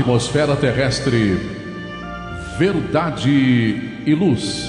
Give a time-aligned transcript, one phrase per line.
[0.00, 1.38] atmosfera terrestre.
[2.58, 4.66] Verdade e Luz.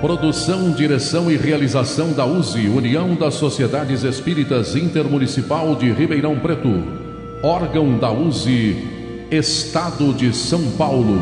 [0.00, 6.82] Produção, direção e realização da USE, União das Sociedades Espíritas Intermunicipal de Ribeirão Preto.
[7.42, 8.76] Órgão da USE,
[9.30, 11.16] Estado de São Paulo.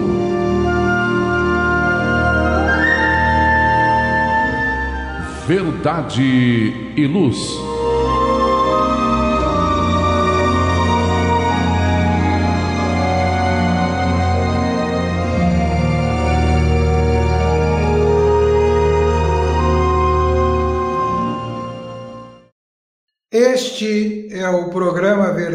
[5.46, 7.71] Verdade e Luz.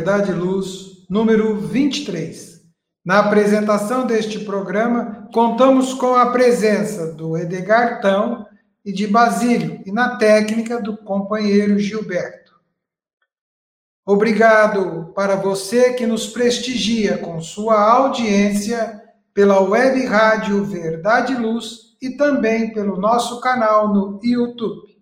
[0.08, 2.62] Verdade e Luz, número 23.
[3.04, 8.46] Na apresentação deste programa, contamos com a presença do Edgar Tão
[8.86, 12.54] e de Basílio, e na técnica do companheiro Gilberto.
[14.06, 19.04] Obrigado para você que nos prestigia com sua audiência
[19.34, 24.97] pela web rádio Verdade e Luz e também pelo nosso canal no YouTube.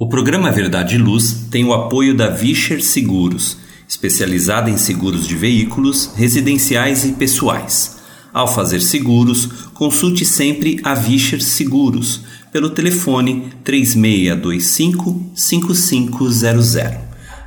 [0.00, 5.36] O programa Verdade e Luz tem o apoio da Vischer Seguros, especializada em seguros de
[5.36, 7.98] veículos, residenciais e pessoais.
[8.32, 16.76] Ao fazer seguros, consulte sempre a Vischer Seguros pelo telefone 3625 5500.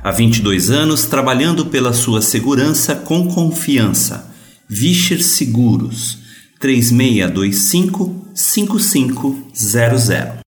[0.04, 4.32] Há 22 anos trabalhando pela sua segurança com confiança.
[4.68, 6.18] Vischer Seguros
[6.60, 10.43] 3625 5500.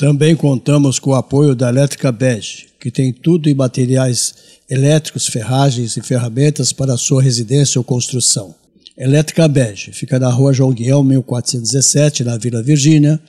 [0.00, 4.34] Também contamos com o apoio da Elétrica Bege, que tem tudo em materiais
[4.66, 8.54] elétricos, ferragens e ferramentas para a sua residência ou construção.
[8.96, 13.20] Elétrica Bege fica na rua João Guião, 1417, na Vila Virgínia.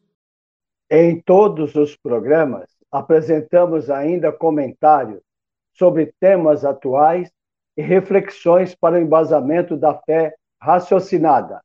[0.89, 5.19] Em todos os programas, apresentamos ainda comentários
[5.73, 7.29] sobre temas atuais
[7.75, 11.59] e reflexões para o embasamento da fé raciocinada.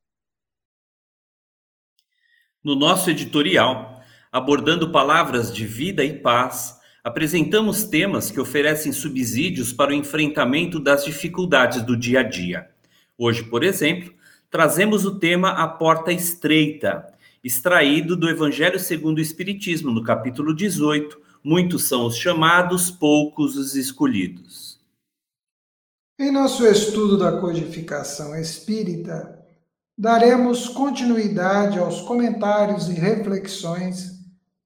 [2.61, 9.91] No nosso editorial, abordando palavras de vida e paz, apresentamos temas que oferecem subsídios para
[9.91, 12.69] o enfrentamento das dificuldades do dia a dia.
[13.17, 14.13] Hoje, por exemplo,
[14.49, 17.05] trazemos o tema A Porta Estreita,
[17.43, 21.19] extraído do Evangelho segundo o Espiritismo, no capítulo 18.
[21.43, 24.77] Muitos são os chamados, poucos os escolhidos.
[26.19, 29.39] Em nosso estudo da codificação espírita,
[29.97, 34.18] daremos continuidade aos comentários e reflexões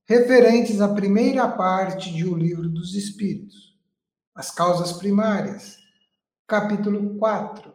[0.05, 3.73] referentes à primeira parte de O Livro dos Espíritos,
[4.35, 5.77] as causas primárias,
[6.45, 7.73] capítulo 4,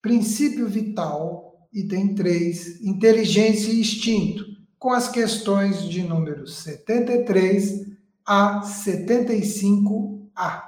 [0.00, 4.44] princípio vital, item 3, inteligência e instinto,
[4.78, 7.88] com as questões de números 73
[8.24, 10.62] a 75a.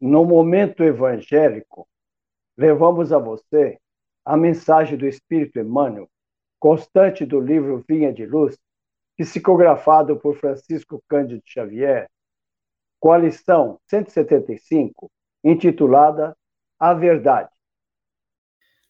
[0.00, 1.88] No momento evangélico,
[2.56, 3.78] levamos a você
[4.24, 6.08] a mensagem do Espírito Emmanuel,
[6.60, 8.56] constante do livro Vinha de Luz,
[9.16, 12.08] psicografado por Francisco Cândido Xavier,
[12.98, 15.10] com a lição 175,
[15.42, 16.36] intitulada
[16.78, 17.50] A Verdade.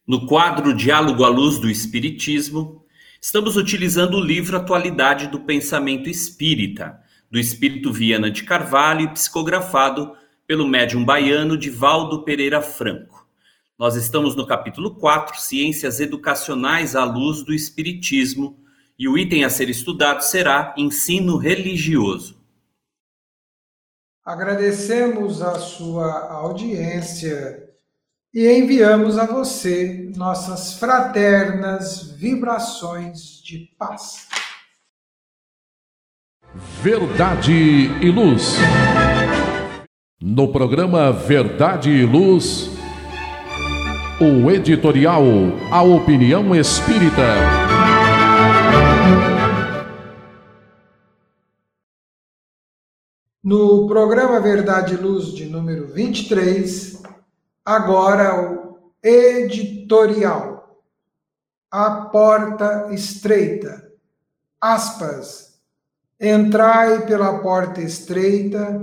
[0.06, 2.84] No quadro Diálogo à Luz do Espiritismo,
[3.20, 10.68] estamos utilizando o livro Atualidade do Pensamento Espírita, do Espírito Viana de Carvalho psicografado pelo
[10.68, 13.26] médium baiano Divaldo Pereira Franco.
[13.78, 18.62] Nós estamos no capítulo 4, Ciências Educacionais à Luz do Espiritismo,
[18.99, 22.37] e o item a ser estudado será ensino religioso.
[24.25, 27.69] Agradecemos a sua audiência
[28.32, 34.29] e enviamos a você nossas fraternas vibrações de paz.
[36.82, 38.56] Verdade e Luz.
[40.20, 42.70] No programa Verdade e Luz,
[44.20, 45.23] o editorial
[45.70, 48.03] A Opinião Espírita.
[53.44, 57.02] No programa Verdade e Luz de número 23,
[57.62, 60.81] agora o editorial.
[61.70, 63.93] A porta estreita.
[64.58, 65.61] Aspas.
[66.19, 68.81] Entrai pela porta estreita,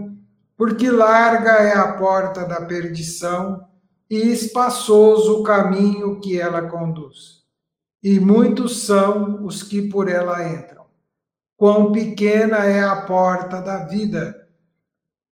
[0.55, 3.67] porque larga é a porta da perdição
[4.07, 7.45] e espaçoso o caminho que ela conduz,
[8.03, 10.85] e muitos são os que por ela entram.
[11.57, 14.40] Quão pequena é a porta da vida,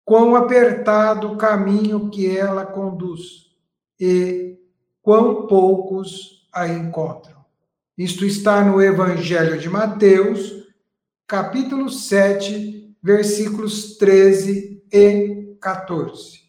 [0.07, 3.51] quão apertado o caminho que ela conduz,
[3.99, 4.57] e
[5.01, 7.43] quão poucos a encontram.
[7.97, 10.65] Isto está no Evangelho de Mateus,
[11.27, 16.46] capítulo 7, versículos 13 e 14.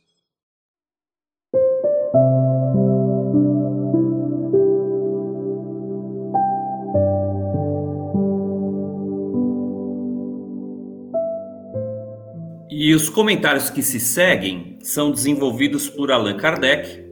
[12.81, 17.05] E os comentários que se seguem são desenvolvidos por Allan Kardec,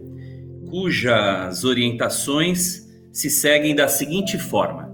[0.70, 4.88] cujas orientações se seguem da seguinte forma: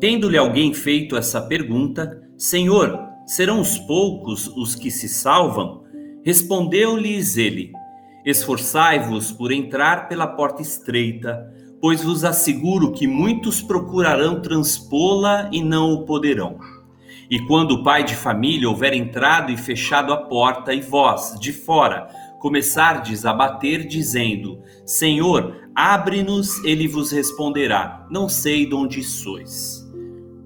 [0.00, 5.84] Tendo-lhe alguém feito essa pergunta, Senhor, serão os poucos os que se salvam?
[6.24, 7.70] Respondeu-lhes ele:
[8.26, 11.48] Esforçai-vos por entrar pela porta estreita,
[11.80, 16.58] pois vos asseguro que muitos procurarão transpô-la e não o poderão.
[17.30, 21.52] E quando o pai de família houver entrado e fechado a porta, e vós, de
[21.52, 22.08] fora,
[22.38, 29.86] começardes a bater, dizendo: Senhor, abre-nos, ele vos responderá: Não sei de onde sois.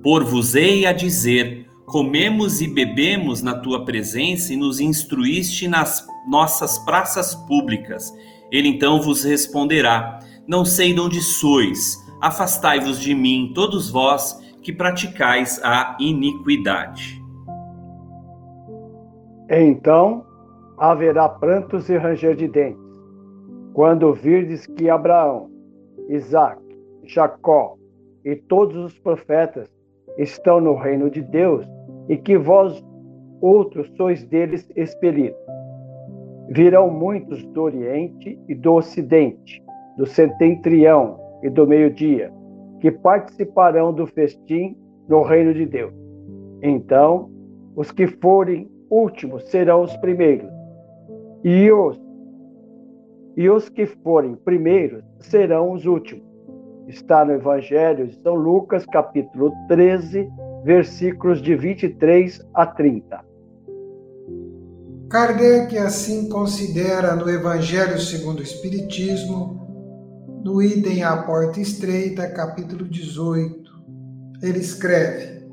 [0.03, 7.35] Por-vos-ei a dizer: Comemos e bebemos na tua presença e nos instruíste nas nossas praças
[7.35, 8.13] públicas.
[8.51, 10.19] Ele então vos responderá:
[10.49, 11.97] Não sei de onde sois.
[12.21, 17.21] Afastai-vos de mim, todos vós que praticais a iniquidade.
[19.51, 20.25] Então
[20.79, 22.81] haverá prantos e ranger de dentes,
[23.75, 25.51] quando virdes que Abraão,
[26.09, 26.61] Isaac,
[27.05, 27.77] Jacó
[28.25, 29.69] e todos os profetas
[30.17, 31.67] estão no reino de Deus
[32.09, 32.83] e que vós
[33.41, 35.39] outros sois deles expelidos.
[36.49, 39.63] Virão muitos do Oriente e do Ocidente,
[39.97, 42.33] do setentrião e do meio-dia,
[42.83, 44.77] que participarão do festim
[45.09, 45.95] no reino de Deus.
[46.61, 47.31] Então,
[47.77, 50.51] os que forem últimos serão os primeiros,
[51.45, 51.97] e os,
[53.37, 56.25] e os que forem primeiros serão os últimos.
[56.89, 60.29] Está no Evangelho de São Lucas, capítulo 13,
[60.65, 63.25] versículos de 23 a 30.
[65.09, 69.62] Kardec assim considera no Evangelho segundo o Espiritismo
[70.43, 73.71] no item A Porta Estreita, capítulo 18,
[74.43, 75.47] ele escreve: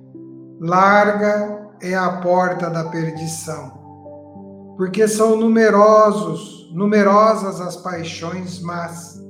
[0.59, 9.24] Larga é a porta da perdição, porque são numerosos, numerosas as paixões más,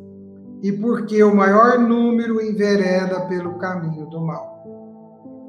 [0.63, 4.47] e porque o maior número envereda pelo caminho do mal.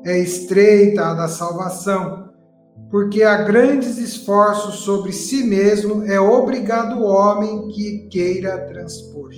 [0.04, 2.30] É estreita a da salvação,
[2.90, 9.30] porque há grandes esforços sobre si mesmo é obrigado o homem que queira transpor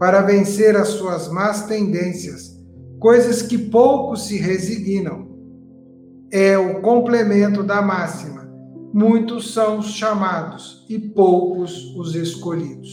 [0.00, 2.58] para vencer as suas más tendências,
[2.98, 5.28] coisas que poucos se resignam.
[6.32, 8.50] É o complemento da máxima:
[8.94, 12.88] muitos são os chamados e poucos os escolhidos.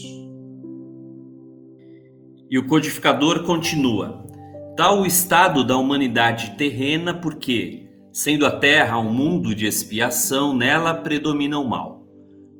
[2.50, 4.26] E o codificador continua:
[4.76, 10.92] tal o estado da humanidade terrena, porque, sendo a terra um mundo de expiação, nela
[10.92, 12.06] predomina o mal.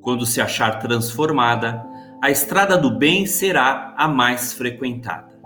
[0.00, 1.85] Quando se achar transformada,
[2.20, 5.38] a estrada do bem será a mais frequentada.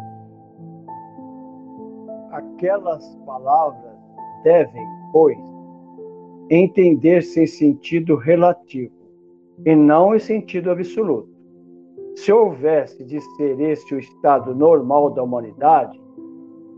[2.30, 3.92] Aquelas palavras
[4.42, 5.36] devem, pois,
[6.48, 8.94] entender-se em sentido relativo
[9.66, 11.28] e não em sentido absoluto.
[12.16, 16.00] Se houvesse de ser esse o estado normal da humanidade,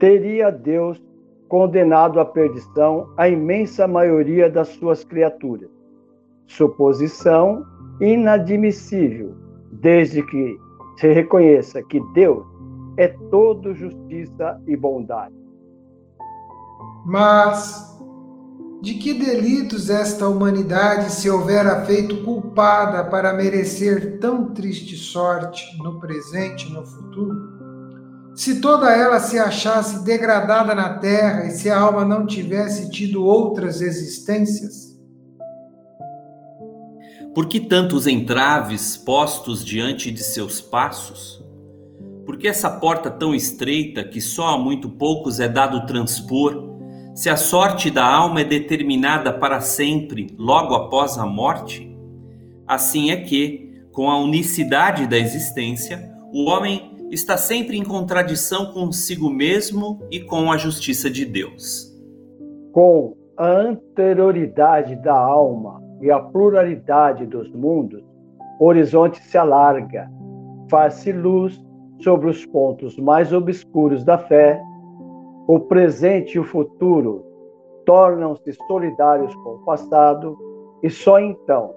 [0.01, 1.01] teria Deus
[1.49, 5.71] condenado à perdição a imensa maioria das suas criaturas.
[6.47, 7.65] Suposição
[8.01, 9.44] inadmissível
[9.81, 10.59] desde que
[10.97, 12.45] se reconheça que Deus
[12.97, 15.35] é todo justiça e bondade.
[17.05, 17.93] Mas
[18.81, 25.99] de que delitos esta humanidade se houvera feito culpada para merecer tão triste sorte no
[25.99, 27.55] presente e no futuro?
[28.35, 33.25] Se toda ela se achasse degradada na terra e se a alma não tivesse tido
[33.25, 34.94] outras existências?
[37.35, 41.45] Por que tantos entraves postos diante de seus passos?
[42.25, 46.79] Por que essa porta tão estreita que só a muito poucos é dado transpor,
[47.13, 51.93] se a sorte da alma é determinada para sempre, logo após a morte?
[52.69, 59.29] Assim é que, com a unicidade da existência, o homem está sempre em contradição consigo
[59.29, 61.93] mesmo e com a justiça de Deus.
[62.71, 68.05] Com a anterioridade da alma e a pluralidade dos mundos,
[68.61, 70.07] o horizonte se alarga
[70.71, 71.59] faz-se luz
[72.03, 74.61] sobre os pontos mais obscuros da fé,
[75.49, 77.25] o presente e o futuro
[77.87, 80.37] tornam-se solidários com o passado,
[80.83, 81.75] e só então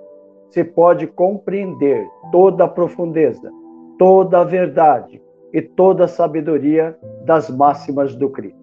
[0.50, 3.50] se pode compreender toda a profundeza,
[3.98, 5.22] toda a verdade
[5.54, 8.60] e toda a sabedoria das máximas do Cristo.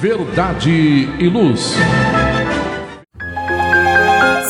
[0.00, 0.70] Verdade
[1.20, 1.76] e luz.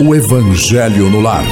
[0.00, 1.44] o Evangelho no lar.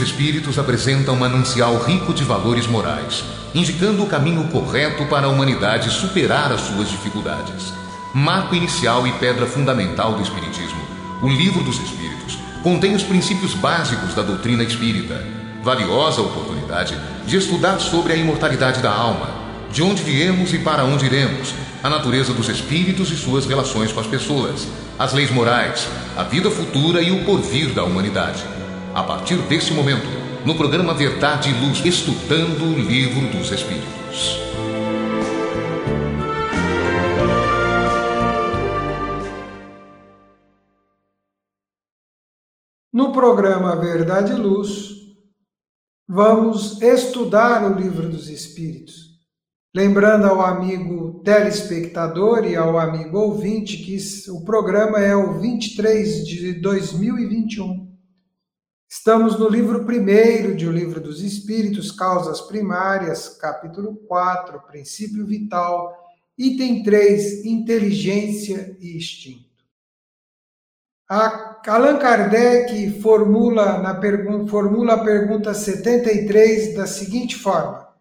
[0.00, 5.90] Espíritos apresenta um manancial rico de valores morais, indicando o caminho correto para a humanidade
[5.90, 7.72] superar as suas dificuldades.
[8.14, 10.80] Marco inicial e pedra fundamental do Espiritismo,
[11.22, 12.17] o Livro dos Espíritos
[12.62, 15.24] contém os princípios básicos da doutrina espírita.
[15.62, 16.96] Valiosa oportunidade
[17.26, 19.28] de estudar sobre a imortalidade da alma,
[19.72, 24.00] de onde viemos e para onde iremos, a natureza dos espíritos e suas relações com
[24.00, 24.66] as pessoas,
[24.98, 25.86] as leis morais,
[26.16, 28.42] a vida futura e o porvir da humanidade.
[28.94, 30.06] A partir desse momento,
[30.44, 34.47] no programa Verdade e Luz, estudando o Livro dos Espíritos.
[42.98, 45.14] No programa Verdade e Luz,
[46.04, 49.20] vamos estudar o Livro dos Espíritos.
[49.72, 53.96] Lembrando ao amigo telespectador e ao amigo ouvinte que
[54.32, 57.88] o programa é o 23 de 2021.
[58.90, 65.96] Estamos no livro primeiro de O Livro dos Espíritos, Causas Primárias, capítulo 4, Princípio Vital,
[66.36, 69.46] item 3, Inteligência e Instinto.
[71.08, 77.94] A Allan Kardec formula, na pergunta, formula a pergunta 73 da seguinte forma: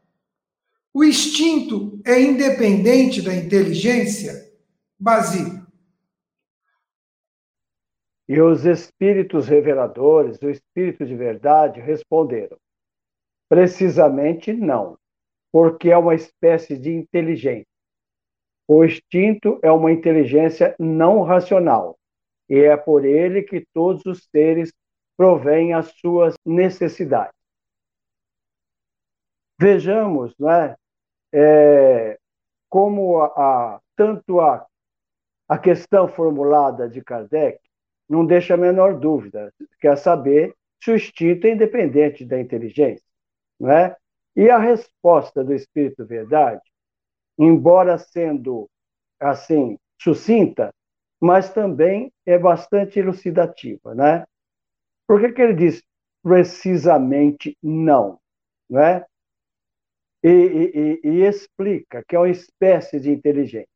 [0.94, 4.34] O instinto é independente da inteligência?
[4.98, 5.68] Basílio.
[8.30, 12.58] E os espíritos reveladores, o espírito de verdade, responderam:
[13.50, 14.98] precisamente não,
[15.52, 17.68] porque é uma espécie de inteligência.
[18.66, 21.97] O instinto é uma inteligência não racional,
[22.50, 24.72] e é por ele que todos os seres
[25.16, 27.36] provêm as suas necessidades.
[29.60, 30.50] Vejamos, não
[31.34, 32.18] é,
[32.70, 34.66] como a, a, tanto a,
[35.48, 37.60] a questão formulada de Kardec
[38.08, 39.54] não deixa a menor dúvida.
[39.80, 43.06] Quer saber se o instinto é independente da inteligência,
[43.60, 43.96] não é?
[44.36, 46.62] E a resposta do Espírito Verdade,
[47.38, 48.70] embora sendo
[49.20, 50.72] assim sucinta,
[51.20, 54.26] mas também é bastante elucidativa, né?
[55.08, 55.84] Por que, que ele diz
[56.22, 58.20] precisamente não,
[58.70, 59.06] não é?
[60.24, 63.70] E, e, e, explica que é uma espécie de inteligência.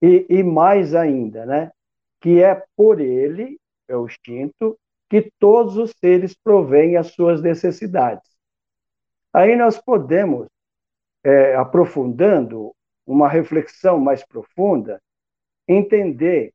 [0.00, 1.72] E, e mais ainda, né?
[2.20, 8.28] que é por ele, é o instinto, que todos os seres provêm as suas necessidades.
[9.32, 10.48] Aí nós podemos,
[11.24, 12.74] é, aprofundando
[13.06, 15.00] uma reflexão mais profunda,
[15.68, 16.52] entender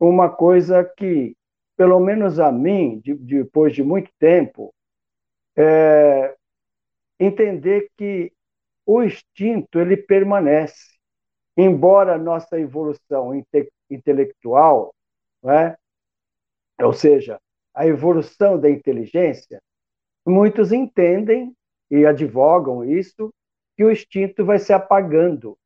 [0.00, 1.36] uma coisa que,
[1.76, 4.74] pelo menos a mim, de, depois de muito tempo,
[5.56, 6.34] é,
[7.20, 8.32] entender que
[8.86, 10.96] o instinto ele permanece,
[11.56, 14.94] embora a nossa evolução inte intelectual,
[15.44, 15.76] é?
[16.82, 17.40] ou seja,
[17.74, 19.60] a evolução da inteligência,
[20.26, 21.54] muitos entendem
[21.90, 23.32] e advogam isso,
[23.76, 25.56] que o instinto vai se apagando,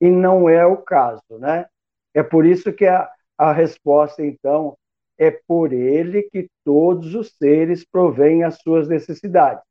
[0.00, 1.38] e não é o caso.
[1.38, 1.66] Né?
[2.14, 4.76] É por isso que a, a resposta, então,
[5.18, 9.62] é por ele que todos os seres provêm as suas necessidades.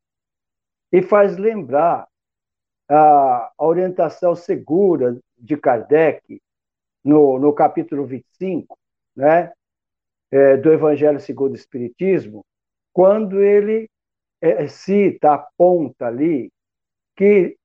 [0.92, 2.08] E faz lembrar
[2.88, 6.42] a orientação segura de Kardec,
[7.04, 8.78] no, no capítulo 25,
[9.16, 9.52] né,
[10.32, 12.46] é, do Evangelho segundo o Espiritismo,
[12.94, 13.90] quando ele
[14.42, 16.52] é, cita, aponta ali,
[17.16, 17.58] que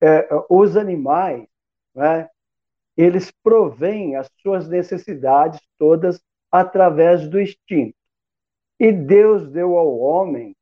[0.00, 1.46] é, os animais,
[1.94, 2.28] né,
[2.96, 7.96] eles provêm as suas necessidades todas através do instinto.
[8.78, 10.54] E Deus deu ao homem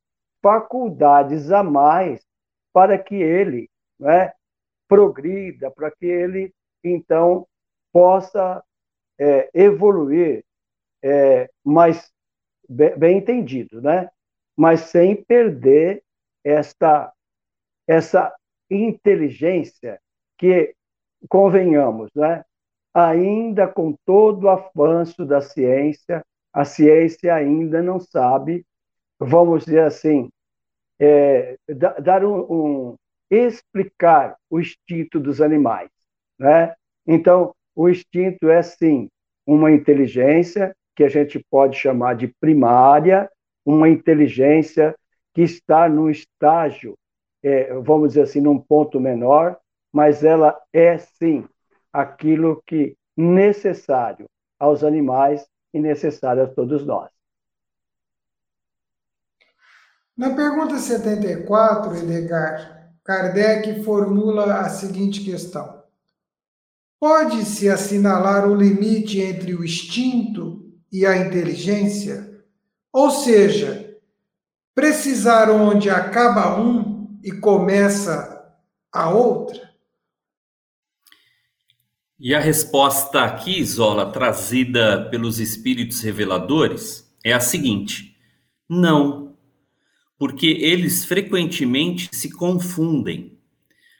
[0.42, 2.24] faculdades a mais
[2.72, 3.68] para que ele
[3.98, 4.32] né,
[4.88, 7.46] progrida, para que ele, então,
[7.92, 8.62] possa
[9.18, 10.44] é, evoluir
[11.02, 12.10] é, mais
[12.68, 14.10] bem, bem, entendido, né?
[14.56, 16.02] mas sem perder
[16.44, 17.12] esta,
[17.86, 18.34] essa
[18.70, 20.00] inteligência
[20.38, 20.74] que,
[21.28, 22.44] convenhamos, né?
[22.94, 28.64] ainda com todo o avanço da ciência, a ciência ainda não sabe,
[29.18, 30.28] vamos dizer assim,
[30.98, 31.56] é,
[32.02, 32.96] dar um, um,
[33.30, 35.88] explicar o instinto dos animais,
[36.38, 36.74] né?
[37.06, 39.08] Então, o instinto é sim
[39.46, 43.30] uma inteligência que a gente pode chamar de primária,
[43.64, 44.94] uma inteligência
[45.32, 46.98] que está no estágio,
[47.42, 49.56] é, vamos dizer assim, num ponto menor,
[49.92, 51.48] mas ela é sim
[51.92, 54.28] aquilo que necessário
[54.58, 57.10] aos animais e necessário a todos nós.
[60.16, 65.82] Na pergunta 74, Edgar, Kardec formula a seguinte questão:
[66.98, 72.44] Pode-se assinalar o limite entre o instinto e a inteligência?
[72.92, 73.98] Ou seja,
[74.74, 78.54] precisar onde acaba um e começa
[78.92, 79.69] a outra?
[82.22, 88.14] E a resposta aqui, Zola, trazida pelos espíritos reveladores, é a seguinte:
[88.68, 89.30] não
[90.18, 93.38] porque eles frequentemente se confundem.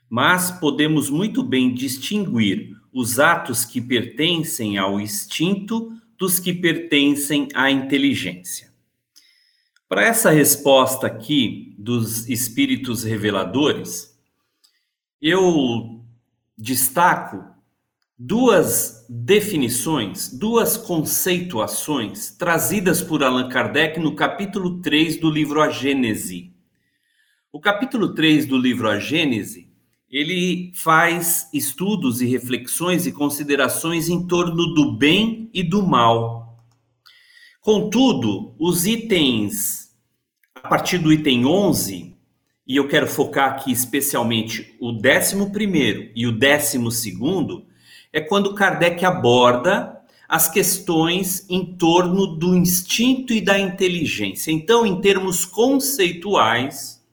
[0.06, 7.70] Mas podemos muito bem distinguir os atos que pertencem ao instinto dos que pertencem à
[7.70, 8.70] inteligência.
[9.88, 14.14] Para essa resposta aqui dos espíritos reveladores,
[15.22, 16.04] eu
[16.58, 17.49] destaco
[18.22, 26.52] duas definições, duas conceituações trazidas por Allan Kardec no capítulo 3 do livro A Gênese.
[27.50, 29.70] O capítulo 3 do livro A Gênese,
[30.10, 36.62] ele faz estudos e reflexões e considerações em torno do bem e do mal.
[37.62, 39.96] Contudo, os itens
[40.54, 42.14] a partir do item 11,
[42.66, 47.69] e eu quero focar aqui especialmente o 11 e o 12,
[48.12, 54.52] é quando Kardec aborda as questões em torno do instinto e da inteligência.
[54.52, 57.04] Então, em termos conceituais,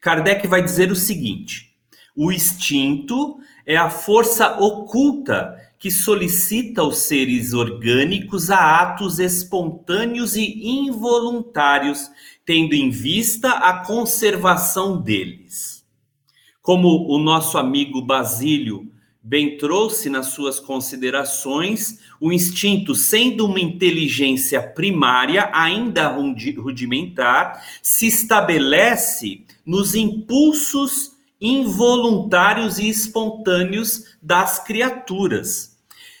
[0.00, 1.74] Kardec vai dizer o seguinte:
[2.16, 10.66] o instinto é a força oculta que solicita os seres orgânicos a atos espontâneos e
[10.66, 12.10] involuntários,
[12.46, 15.84] tendo em vista a conservação deles.
[16.62, 18.90] Como o nosso amigo Basílio
[19.26, 29.42] bem trouxe nas suas considerações, o instinto, sendo uma inteligência primária, ainda rudimentar, se estabelece
[29.64, 35.78] nos impulsos involuntários e espontâneos das criaturas.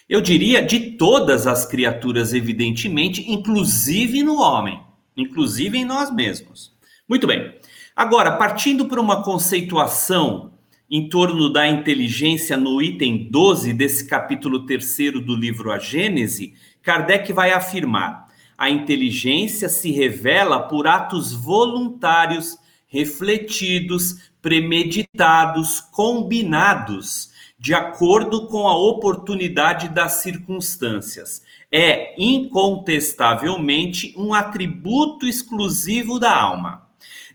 [0.08, 4.80] Eu diria de todas as criaturas, evidentemente, inclusive no homem,
[5.14, 6.72] inclusive em nós mesmos.
[7.06, 7.54] Muito bem.
[7.94, 10.53] Agora, partindo para uma conceituação
[10.90, 17.32] em torno da inteligência no item 12 desse capítulo 3 do livro A Gênese, Kardec
[17.32, 28.68] vai afirmar: a inteligência se revela por atos voluntários, refletidos, premeditados, combinados, de acordo com
[28.68, 31.42] a oportunidade das circunstâncias.
[31.72, 36.86] É incontestavelmente um atributo exclusivo da alma.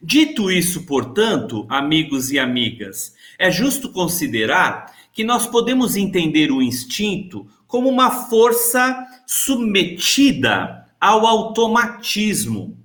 [0.02, 7.48] Dito isso, portanto, amigos e amigas, é justo considerar que nós podemos entender o instinto
[7.66, 12.78] como uma força submetida ao automatismo,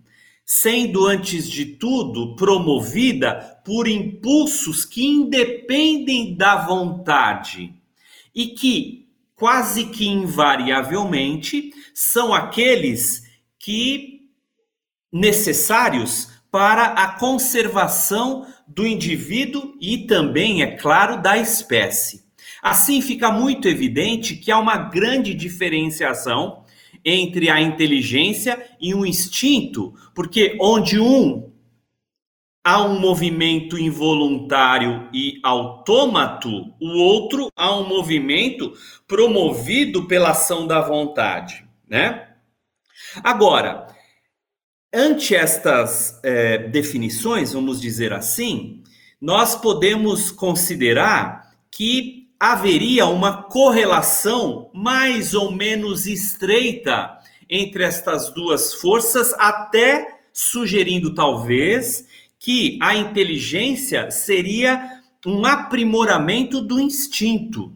[0.47, 7.75] sendo antes de tudo promovida por impulsos que independem da vontade
[8.33, 13.25] e que quase que invariavelmente são aqueles
[13.59, 14.29] que
[15.11, 22.25] necessários para a conservação do indivíduo e também, é claro, da espécie.
[22.63, 26.65] Assim fica muito evidente que há uma grande diferenciação
[27.05, 31.53] entre a inteligência e o instinto, porque onde um
[32.65, 38.73] há um movimento involuntário e autômato, o outro há um movimento
[39.07, 42.29] promovido pela ação da vontade, né?
[43.23, 43.94] Agora,
[44.95, 48.83] ante estas é, definições, vamos dizer assim,
[49.21, 57.19] nós podemos considerar que haveria uma correlação mais ou menos estreita
[57.51, 62.07] entre estas duas forças, até sugerindo talvez
[62.39, 67.73] que a inteligência seria um aprimoramento do instinto.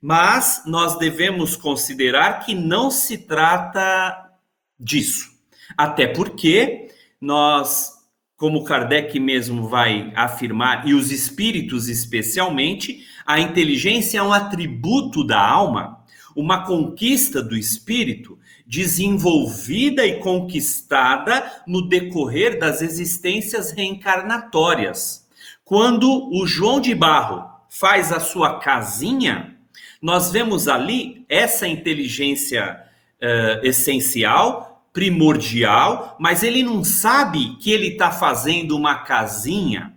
[0.00, 4.30] Mas nós devemos considerar que não se trata
[4.78, 5.33] disso.
[5.76, 6.88] Até porque
[7.20, 7.92] nós,
[8.36, 15.40] como Kardec mesmo vai afirmar, e os espíritos especialmente, a inteligência é um atributo da
[15.40, 16.04] alma,
[16.36, 25.28] uma conquista do espírito desenvolvida e conquistada no decorrer das existências reencarnatórias.
[25.64, 29.56] Quando o João de Barro faz a sua casinha,
[30.00, 32.78] nós vemos ali essa inteligência
[33.22, 39.92] uh, essencial, primordial, mas ele não sabe que ele está fazendo uma casinha.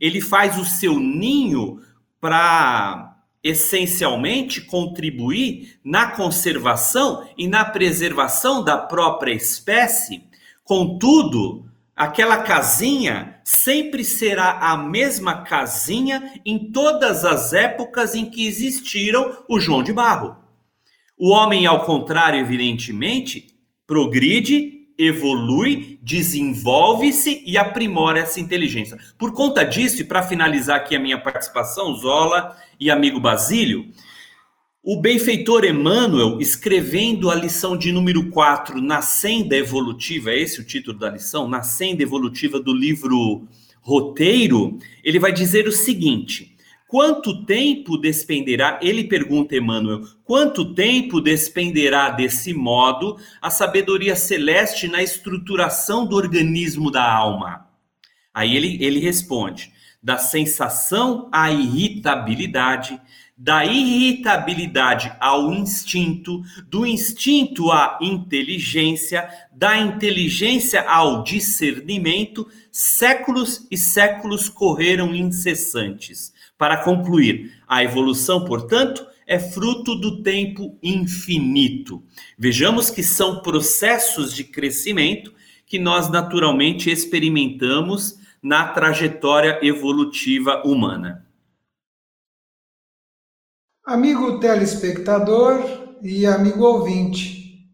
[0.00, 1.82] Ele faz o seu ninho
[2.20, 10.22] para essencialmente contribuir na conservação e na preservação da própria espécie.
[10.62, 19.44] Contudo, aquela casinha sempre será a mesma casinha em todas as épocas em que existiram
[19.48, 20.36] o João de Barro.
[21.18, 23.55] O homem, ao contrário, evidentemente,
[23.86, 28.96] progride evolui, desenvolve-se e aprimora essa inteligência.
[29.18, 33.86] Por conta disso, e para finalizar aqui a minha participação, Zola e amigo Basílio,
[34.82, 40.64] o benfeitor Emmanuel, escrevendo a lição de número 4, Na Senda Evolutiva, é esse o
[40.64, 41.48] título da lição?
[41.48, 43.46] Na Senda Evolutiva do livro
[43.80, 46.55] Roteiro, ele vai dizer o seguinte
[46.88, 55.02] Quanto tempo despenderá, ele pergunta Emmanuel, quanto tempo despenderá desse modo a sabedoria celeste na
[55.02, 57.66] estruturação do organismo da alma?
[58.32, 63.00] Aí ele, ele responde: da sensação à irritabilidade,
[63.36, 74.48] da irritabilidade ao instinto, do instinto à inteligência, da inteligência ao discernimento, séculos e séculos
[74.48, 82.02] correram incessantes para concluir, a evolução, portanto, é fruto do tempo infinito.
[82.38, 85.34] Vejamos que são processos de crescimento
[85.66, 91.26] que nós naturalmente experimentamos na trajetória evolutiva humana.
[93.84, 95.62] Amigo telespectador
[96.02, 97.70] e amigo ouvinte,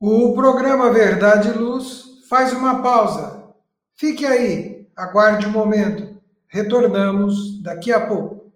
[0.00, 3.54] o programa Verdade e Luz faz uma pausa.
[3.94, 6.20] Fique aí, aguarde um momento.
[6.52, 8.52] Retornamos daqui a pouco.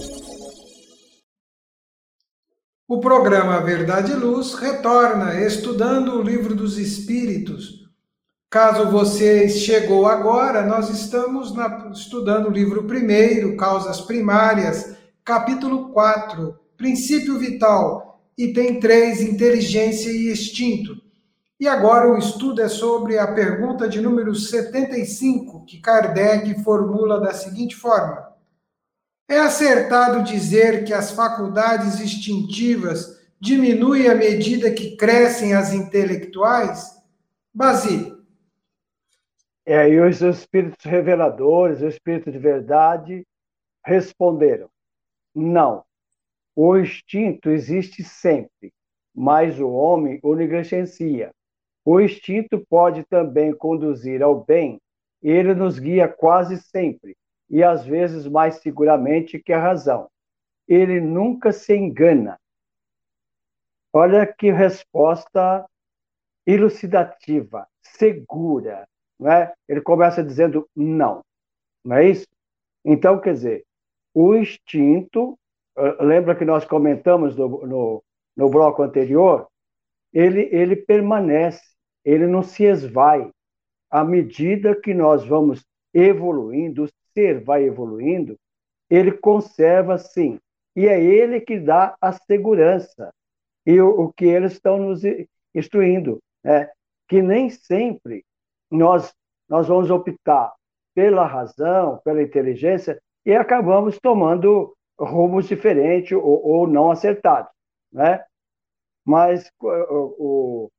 [2.88, 7.79] O programa Verdade e Luz retorna estudando o Livro dos Espíritos
[8.50, 16.60] Caso você chegou agora, nós estamos na, estudando o livro primeiro, Causas Primárias, capítulo 4,
[16.76, 21.00] Princípio Vital, item 3, Inteligência e Instinto.
[21.60, 27.36] E agora o estudo é sobre a pergunta de número 75, que Kardec formula da
[27.36, 28.34] seguinte forma:
[29.30, 36.98] É acertado dizer que as faculdades instintivas diminuem à medida que crescem as intelectuais?
[37.54, 38.19] Basílio.
[39.72, 43.24] É, e os espíritos reveladores, o espírito de verdade,
[43.86, 44.68] responderam:
[45.36, 45.86] não.
[46.56, 48.74] O instinto existe sempre,
[49.14, 51.30] mas o homem o negligencia.
[51.86, 54.82] O instinto pode também conduzir ao bem,
[55.22, 57.16] ele nos guia quase sempre,
[57.48, 60.10] e às vezes mais seguramente que a razão.
[60.68, 62.40] Ele nunca se engana.
[63.94, 65.64] Olha que resposta
[66.48, 68.88] elucidativa, segura.
[69.20, 69.54] Não é?
[69.68, 71.24] Ele começa dizendo não,
[71.84, 72.28] não é isso?
[72.86, 73.66] Então, quer dizer,
[74.14, 75.38] o instinto,
[75.78, 78.04] eh, lembra que nós comentamos no, no,
[78.36, 79.48] no bloco anterior,
[80.14, 81.62] ele, ele permanece,
[82.06, 83.30] ele não se esvai.
[83.92, 88.38] À medida que nós vamos evoluindo, o ser vai evoluindo,
[88.90, 90.40] ele conserva sim.
[90.76, 93.12] E é ele que dá a segurança.
[93.66, 95.02] E o, o que eles estão nos
[95.54, 96.70] instruindo, né?
[97.08, 98.24] que nem sempre
[98.72, 99.14] nós,
[99.48, 100.54] nós vamos optar
[100.94, 107.52] pela razão, pela inteligência, e acabamos tomando rumos diferentes ou, ou não acertados.
[107.92, 108.24] Né?
[109.06, 110.70] Mas o,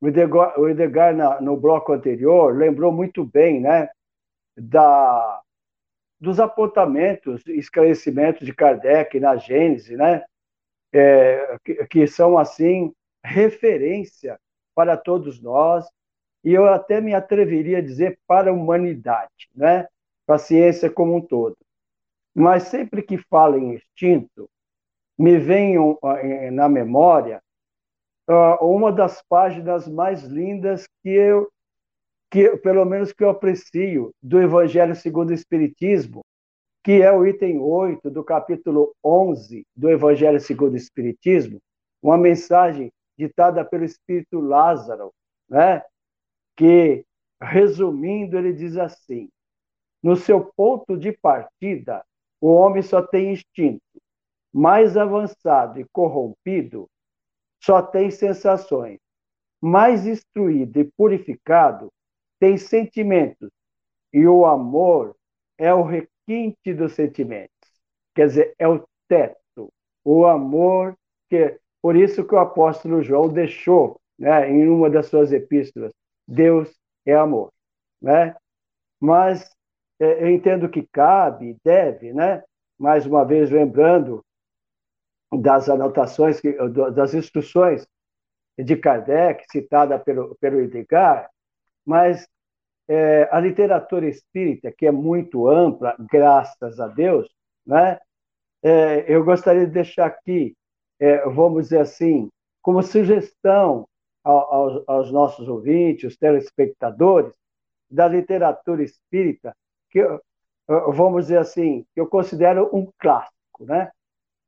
[0.00, 3.88] o Edgar, o Edgar no bloco anterior lembrou muito bem né,
[4.56, 5.42] da,
[6.20, 10.24] dos apontamentos, esclarecimentos de Kardec na Gênese, né,
[10.92, 12.92] é, que, que são, assim,
[13.24, 14.38] referência
[14.74, 15.86] para todos nós,
[16.44, 19.86] e eu até me atreveria a dizer para a humanidade, né,
[20.26, 21.56] para a ciência como um todo.
[22.34, 24.48] Mas sempre que falo em instinto,
[25.18, 25.74] me vem
[26.52, 27.42] na memória
[28.28, 31.50] uh, uma das páginas mais lindas que eu,
[32.30, 36.24] que pelo menos que eu aprecio do Evangelho segundo o Espiritismo,
[36.84, 41.58] que é o item 8 do capítulo 11 do Evangelho segundo o Espiritismo,
[42.00, 45.12] uma mensagem ditada pelo Espírito Lázaro,
[45.48, 45.82] né?
[46.58, 47.06] Que,
[47.40, 49.30] resumindo, ele diz assim:
[50.02, 52.04] no seu ponto de partida,
[52.40, 53.80] o homem só tem instinto.
[54.52, 56.90] Mais avançado e corrompido,
[57.62, 58.98] só tem sensações.
[59.60, 61.92] Mais instruído e purificado,
[62.40, 63.50] tem sentimentos.
[64.12, 65.14] E o amor
[65.56, 67.52] é o requinte dos sentimentos.
[68.14, 69.72] Quer dizer, é o teto.
[70.04, 70.96] O amor
[71.28, 75.92] que por isso que o apóstolo João deixou, né, em uma das suas epístolas,
[76.28, 76.70] Deus
[77.06, 77.50] é amor,
[78.02, 78.36] né?
[79.00, 79.50] Mas
[79.98, 82.44] é, eu entendo que cabe, deve, né?
[82.78, 84.22] Mais uma vez lembrando
[85.32, 86.40] das anotações,
[86.94, 87.86] das instruções
[88.58, 91.30] de Kardec, citada pelo, pelo Edgar,
[91.84, 92.28] mas
[92.86, 97.28] é, a literatura espírita, que é muito ampla, graças a Deus,
[97.66, 97.98] né?
[98.62, 100.56] É, eu gostaria de deixar aqui,
[100.98, 102.28] é, vamos dizer assim,
[102.60, 103.86] como sugestão
[104.24, 107.32] aos, aos, nossos ouvintes, os telespectadores,
[107.90, 109.56] da literatura espírita,
[109.90, 110.00] que
[110.92, 113.90] vamos dizer assim, que eu considero um clássico, né?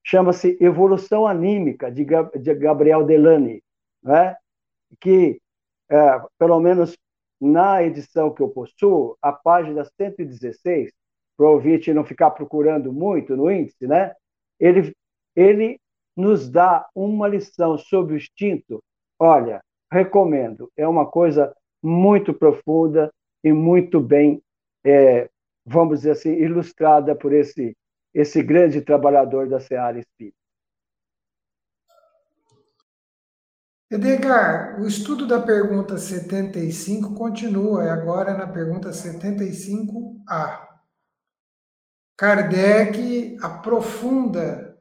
[0.04, 3.62] chama-se Evolução Anímica, de, Gabriel Delany,
[4.02, 4.37] né?
[5.00, 5.40] que,
[5.88, 6.96] é, pelo menos
[7.40, 10.92] na edição que eu possuo, a página 116,
[11.37, 14.14] para o ouvinte não ficar procurando muito no índice, né?
[14.59, 14.94] ele,
[15.35, 15.80] ele
[16.14, 18.83] nos dá uma lição sobre o instinto.
[19.22, 23.12] Olha, recomendo, é uma coisa muito profunda
[23.44, 24.42] e muito bem,
[24.83, 25.28] é,
[25.64, 27.76] vamos dizer assim, ilustrada por esse
[28.12, 30.37] esse grande trabalhador da Seara Espírita.
[33.88, 40.68] Edgar, o estudo da pergunta 75 continua, é agora na pergunta 75A.
[42.16, 44.78] Kardec aprofunda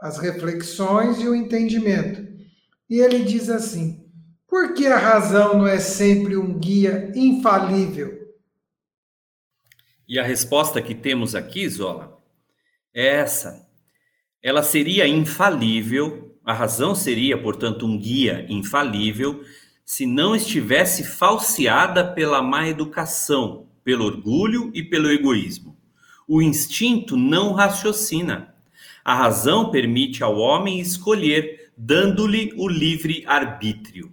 [0.00, 2.31] as reflexões e o entendimento.
[2.92, 4.04] E ele diz assim:
[4.46, 8.30] por que a razão não é sempre um guia infalível?
[10.06, 12.18] E a resposta que temos aqui, Zola,
[12.94, 13.66] é essa.
[14.42, 19.42] Ela seria infalível, a razão seria, portanto, um guia infalível,
[19.86, 25.78] se não estivesse falseada pela má educação, pelo orgulho e pelo egoísmo.
[26.28, 28.54] O instinto não raciocina.
[29.02, 34.12] A razão permite ao homem escolher, dando-lhe o livre arbítrio.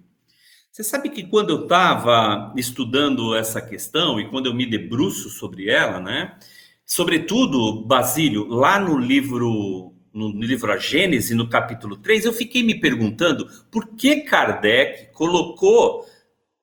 [0.72, 5.70] Você sabe que quando eu estava estudando essa questão e quando eu me debruço sobre
[5.70, 6.38] ela, né?
[6.86, 12.76] Sobretudo, Basílio, lá no livro no livro A Gênese, no capítulo 3, eu fiquei me
[12.76, 16.06] perguntando por que Kardec colocou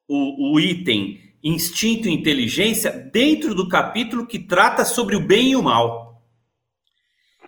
[0.09, 5.57] o, o item instinto e inteligência dentro do capítulo que trata sobre o bem e
[5.57, 6.06] o mal.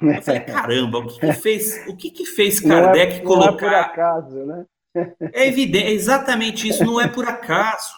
[0.00, 3.66] Eu falei, caramba, o que, que fez, o que, que fez Kardec não é, colocar?
[3.66, 4.64] Não é por acaso, né?
[5.32, 7.94] É evidente, é exatamente isso, não é por acaso.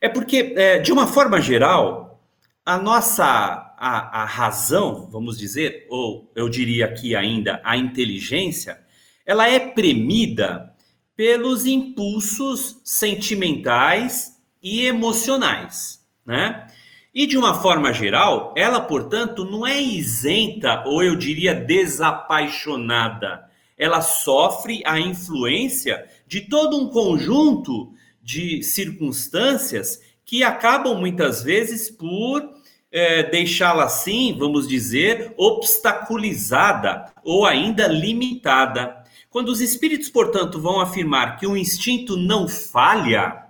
[0.00, 2.22] É porque, é, de uma forma geral,
[2.64, 8.78] a nossa a, a razão, vamos dizer, ou eu diria aqui ainda a inteligência,
[9.24, 10.74] ela é premida
[11.16, 16.66] pelos impulsos sentimentais e emocionais, né?
[17.12, 23.48] E de uma forma geral, ela, portanto, não é isenta ou eu diria desapaixonada.
[23.76, 27.92] Ela sofre a influência de todo um conjunto
[28.22, 32.48] de circunstâncias que acabam muitas vezes por
[32.92, 39.02] é, deixá-la assim, vamos dizer, obstaculizada ou ainda limitada.
[39.28, 43.46] Quando os espíritos, portanto, vão afirmar que o instinto não falha,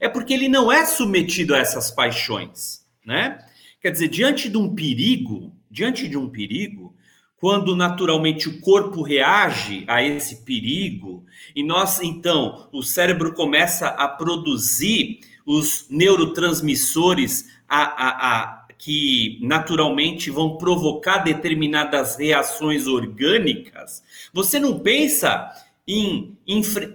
[0.00, 3.38] é porque ele não é submetido a essas paixões, né?
[3.80, 6.94] Quer dizer, diante de um perigo, diante de um perigo,
[7.36, 14.08] quando naturalmente o corpo reage a esse perigo, e nós então, o cérebro começa a
[14.08, 24.78] produzir os neurotransmissores a, a, a, que naturalmente vão provocar determinadas reações orgânicas, você não
[24.78, 25.50] pensa
[25.86, 26.33] em,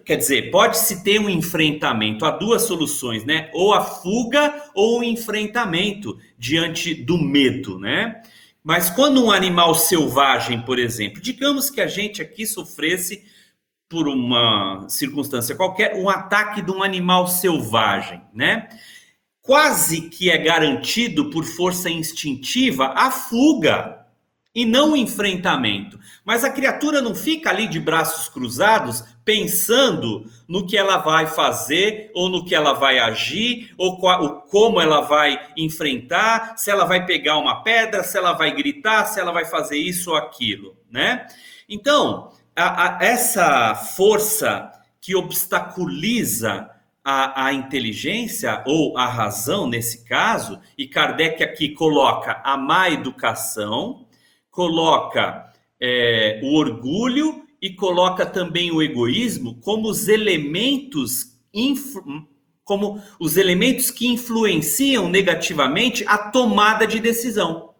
[0.05, 3.49] quer dizer, pode-se ter um enfrentamento, há duas soluções, né?
[3.53, 8.21] Ou a fuga ou o enfrentamento diante do medo, né?
[8.63, 13.23] Mas quando um animal selvagem, por exemplo, digamos que a gente aqui sofresse
[13.89, 18.69] por uma circunstância qualquer, um ataque de um animal selvagem, né?
[19.41, 24.05] Quase que é garantido por força instintiva a fuga
[24.53, 25.99] e não o enfrentamento.
[26.23, 32.11] Mas a criatura não fica ali de braços cruzados pensando no que ela vai fazer
[32.15, 37.05] ou no que ela vai agir ou qual, como ela vai enfrentar, se ela vai
[37.05, 41.27] pegar uma pedra, se ela vai gritar, se ela vai fazer isso ou aquilo, né?
[41.67, 46.69] Então, a, a, essa força que obstaculiza
[47.03, 54.07] a, a, inteligência ou a razão nesse caso, e Kardec aqui coloca a má educação,
[54.51, 61.37] coloca é, o orgulho e coloca também o egoísmo como os elementos
[62.63, 67.73] como os elementos que influenciam negativamente a tomada de decisão.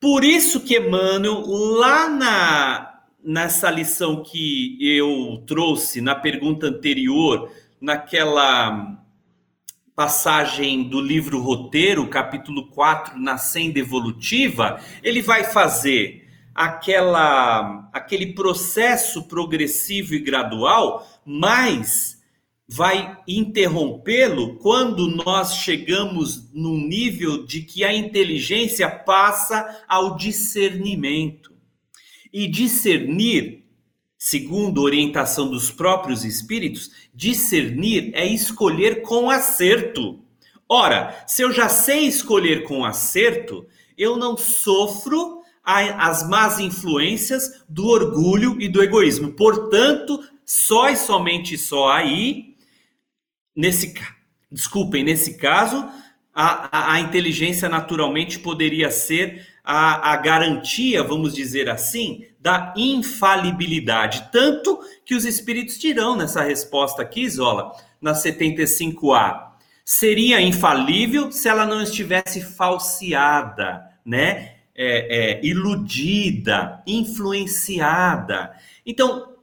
[0.00, 7.50] Por isso que Emmanuel, lá na, nessa lição que eu trouxe na pergunta anterior,
[7.80, 9.02] naquela
[9.96, 16.23] passagem do livro Roteiro, capítulo 4, Nascenda Evolutiva, ele vai fazer
[16.54, 22.22] aquela aquele processo progressivo e gradual, mas
[22.66, 31.52] vai interrompê-lo quando nós chegamos no nível de que a inteligência passa ao discernimento.
[32.32, 33.64] E discernir,
[34.18, 40.20] segundo orientação dos próprios espíritos, discernir é escolher com acerto.
[40.68, 47.86] Ora, se eu já sei escolher com acerto, eu não sofro as más influências do
[47.86, 49.32] orgulho e do egoísmo.
[49.32, 52.56] Portanto, só e somente só aí,
[53.56, 53.94] nesse
[54.52, 55.88] desculpem, nesse caso,
[56.34, 64.28] a, a, a inteligência naturalmente poderia ser a, a garantia, vamos dizer assim, da infalibilidade.
[64.30, 69.54] Tanto que os espíritos dirão nessa resposta aqui, Zola, na 75A.
[69.84, 74.53] Seria infalível se ela não estivesse falseada, né?
[74.76, 78.52] É, é, iludida, influenciada.
[78.84, 79.34] Então,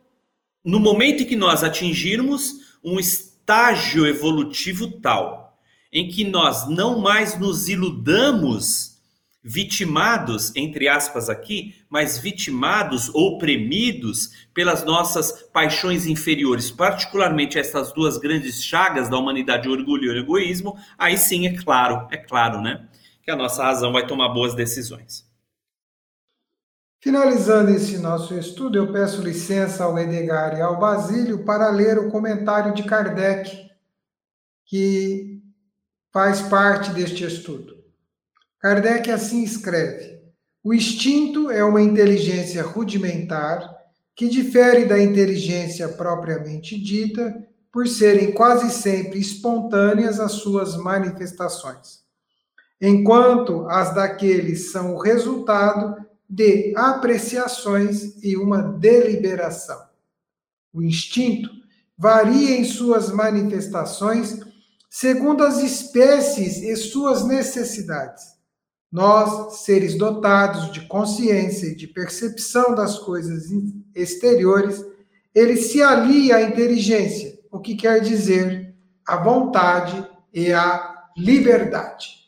[0.64, 5.58] no momento em que nós atingirmos um estágio evolutivo tal,
[5.92, 8.92] em que nós não mais nos iludamos
[9.44, 18.18] vitimados, entre aspas aqui, mas vitimados ou premidos pelas nossas paixões inferiores, particularmente essas duas
[18.18, 22.88] grandes chagas da humanidade, orgulho e egoísmo, aí sim é claro, é claro, né,
[23.22, 25.30] que a nossa razão vai tomar boas decisões.
[27.00, 32.12] Finalizando esse nosso estudo, eu peço licença ao Edgar e ao Basílio para ler o
[32.12, 33.72] comentário de Kardec,
[34.66, 35.42] que
[36.14, 37.84] faz parte deste estudo.
[38.60, 40.22] Kardec assim escreve:
[40.64, 43.82] O instinto é uma inteligência rudimentar
[44.16, 52.01] que difere da inteligência propriamente dita por serem quase sempre espontâneas as suas manifestações,
[52.82, 55.96] enquanto as daqueles são o resultado
[56.28, 59.80] de apreciações e uma deliberação.
[60.74, 61.50] O instinto
[61.98, 64.40] varia em suas manifestações
[64.90, 68.42] segundo as espécies e suas necessidades
[68.92, 73.46] nós, seres dotados de consciência e de percepção das coisas
[73.96, 74.86] exteriores,
[75.34, 78.76] ele se alia à inteligência, o que quer dizer
[79.08, 82.21] a vontade e a liberdade.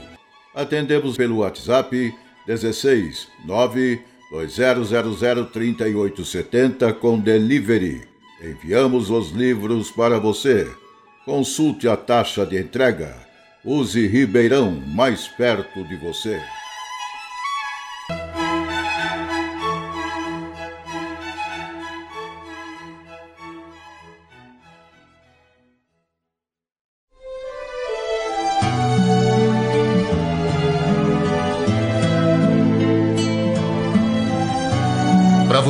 [0.54, 2.14] Atendemos pelo WhatsApp
[2.46, 4.00] 16 9
[4.30, 8.02] 2000 3870 com delivery.
[8.40, 10.70] Enviamos os livros para você.
[11.24, 13.14] Consulte a taxa de entrega.
[13.64, 16.40] Use Ribeirão mais perto de você.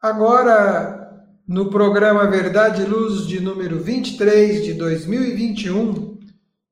[0.00, 6.16] Agora, no programa Verdade e Luz de número 23 de 2021,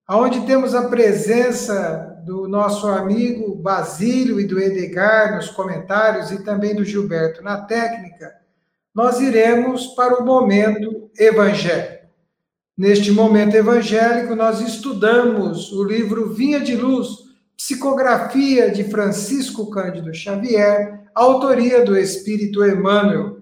[0.08, 6.72] onde temos a presença do nosso amigo Basílio e do Edgar nos comentários e também
[6.72, 8.32] do Gilberto na técnica,
[8.94, 12.06] nós iremos para o momento evangélico.
[12.78, 17.08] Neste momento evangélico, nós estudamos o livro Vinha de Luz,
[17.56, 23.40] psicografia de Francisco Cândido Xavier, autoria do Espírito Emmanuel.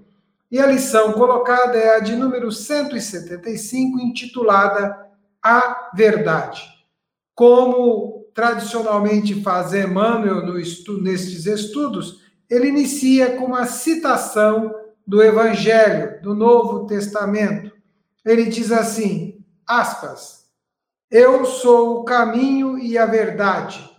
[0.48, 4.96] E a lição colocada é a de número 175, intitulada
[5.42, 6.62] A Verdade.
[7.34, 14.72] Como tradicionalmente faz Emmanuel estu nestes estudos, ele inicia com uma citação
[15.04, 17.72] do Evangelho, do Novo Testamento.
[18.24, 20.44] Ele diz assim, aspas,
[21.10, 23.90] Eu sou o caminho e a verdade.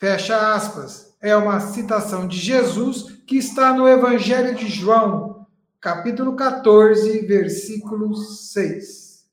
[0.00, 5.46] Fecha aspas é uma citação de Jesus que está no Evangelho de João,
[5.80, 9.24] capítulo 14, versículo 6.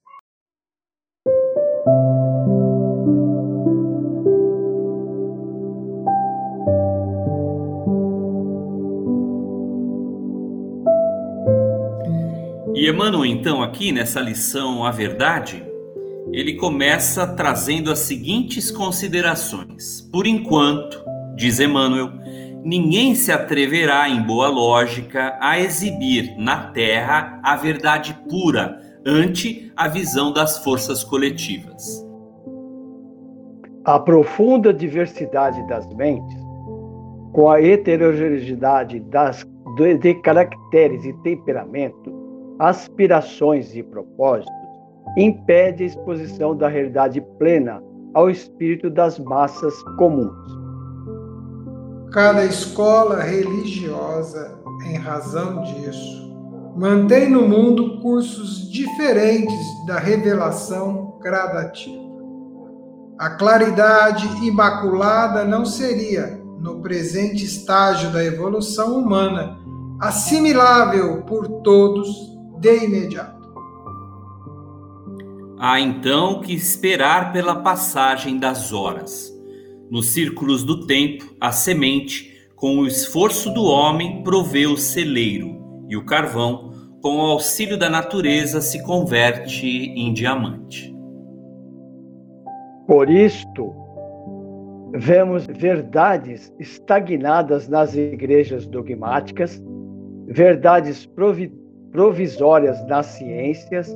[12.74, 15.62] E Emmanuel, então, aqui nessa lição A Verdade,
[16.32, 20.00] ele começa trazendo as seguintes considerações.
[20.10, 22.10] Por enquanto, Diz Emmanuel:
[22.64, 29.88] ninguém se atreverá, em boa lógica, a exibir na Terra a verdade pura ante a
[29.88, 32.06] visão das forças coletivas.
[33.84, 36.38] A profunda diversidade das mentes,
[37.34, 39.44] com a heterogeneidade das,
[40.00, 42.14] de caracteres e temperamento,
[42.60, 44.54] aspirações e propósitos,
[45.18, 47.82] impede a exposição da realidade plena
[48.14, 50.61] ao espírito das massas comuns
[52.12, 56.30] cada escola religiosa, em razão disso,
[56.76, 62.02] mantém no mundo cursos diferentes da revelação gradativa.
[63.18, 69.58] A claridade imaculada não seria, no presente estágio da evolução humana,
[70.00, 72.10] assimilável por todos
[72.60, 73.42] de imediato.
[75.58, 79.32] Há então que esperar pela passagem das horas.
[79.92, 85.98] Nos círculos do tempo, a semente, com o esforço do homem, provê o celeiro, e
[85.98, 86.72] o carvão,
[87.02, 90.96] com o auxílio da natureza, se converte em diamante.
[92.88, 93.76] Por isto,
[94.94, 99.62] vemos verdades estagnadas nas igrejas dogmáticas,
[100.26, 101.06] verdades
[101.92, 103.94] provisórias nas ciências,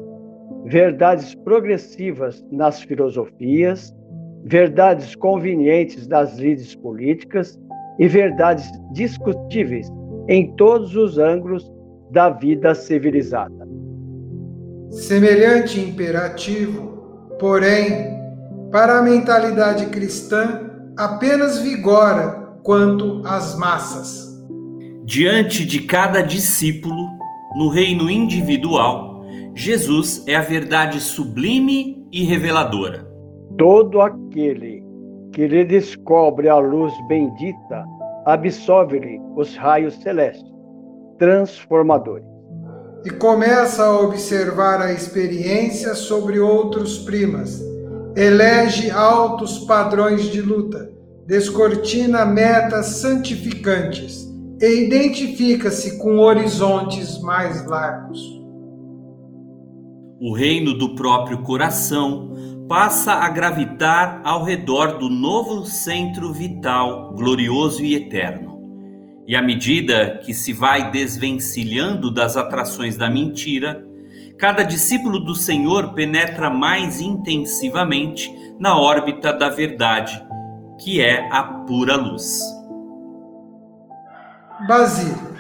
[0.66, 3.96] verdades progressivas nas filosofias,
[4.46, 7.60] verdades convenientes nas lides políticas
[7.98, 9.92] e verdades discutíveis
[10.30, 11.72] em todos os ângulos
[12.12, 13.68] da vida civilizada.
[14.92, 18.16] Semelhante imperativo, porém,
[18.72, 24.26] para a mentalidade cristã, apenas vigora quanto às massas.
[25.04, 27.10] Diante de cada discípulo,
[27.56, 29.26] no reino individual,
[29.56, 33.15] Jesus é a verdade sublime e reveladora.
[33.58, 34.84] Todo aquele
[35.32, 37.86] que lhe descobre a luz bendita
[38.26, 40.52] absorve-lhe os raios celestes,
[41.18, 42.28] transformadores.
[43.06, 47.62] E começa a observar a experiência sobre outros primas.
[48.16, 50.90] Elege altos padrões de luta,
[51.26, 54.26] descortina metas santificantes
[54.62, 58.36] e identifica-se com horizontes mais largos
[60.20, 62.32] o reino do próprio coração
[62.68, 68.56] passa a gravitar ao redor do novo centro vital, glorioso e eterno.
[69.28, 73.86] E à medida que se vai desvencilhando das atrações da mentira,
[74.38, 80.24] cada discípulo do Senhor penetra mais intensivamente na órbita da verdade,
[80.80, 82.42] que é a pura luz.
[84.68, 85.36] Basílio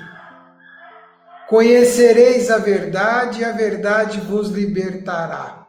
[1.47, 5.64] Conhecereis a verdade e a verdade vos libertará.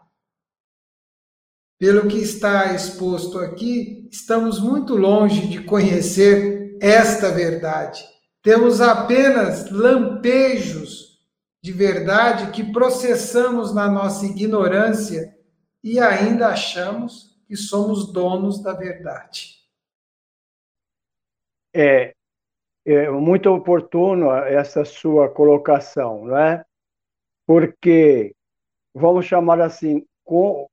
[1.79, 8.03] Pelo que está exposto aqui, estamos muito longe de conhecer esta verdade.
[8.43, 11.20] Temos apenas lampejos
[11.62, 15.37] de verdade que processamos na nossa ignorância
[15.83, 19.57] e ainda achamos que somos donos da verdade.
[21.74, 22.14] É,
[22.87, 26.64] é muito oportuno essa sua colocação, não é?
[27.47, 28.35] Porque,
[28.95, 30.66] vamos chamar assim, com,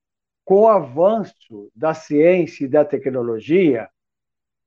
[0.45, 3.89] com o avanço da ciência e da tecnologia,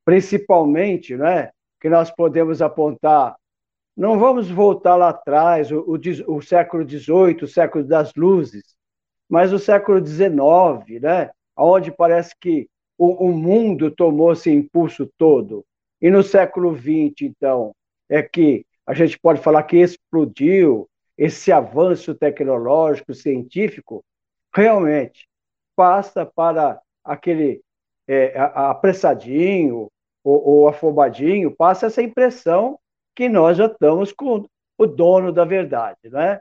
[0.05, 1.51] principalmente, não é?
[1.81, 3.37] Que nós podemos apontar,
[3.97, 8.77] não vamos voltar lá atrás, o, o, o século XVIII, o século das luzes,
[9.29, 11.31] mas o século XIX, né?
[11.57, 15.65] Onde parece que o, o mundo tomou esse impulso todo
[16.01, 17.75] e no século XX, então,
[18.09, 24.05] é que a gente pode falar que explodiu esse avanço tecnológico, científico,
[24.55, 25.27] realmente
[25.77, 27.63] passa para aquele
[28.09, 29.89] é, apressadinho
[30.25, 32.79] ou, ou afobadinho, passa essa impressão
[33.15, 34.47] que nós já estamos com
[34.79, 36.41] o dono da verdade, né?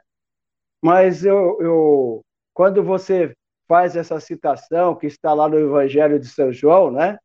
[0.81, 2.21] Mas eu, eu,
[2.53, 3.35] quando você
[3.67, 7.17] faz essa citação que está lá no Evangelho de São João, né?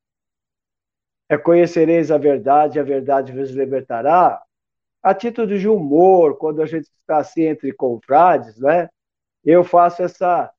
[1.30, 4.42] é conhecereis a verdade, a verdade vos libertará.
[5.00, 8.88] A título de humor, quando a gente está assim entre confrades, né?
[9.44, 10.52] Eu faço essa,